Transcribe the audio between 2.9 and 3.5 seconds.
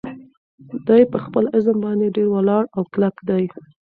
کلک دی.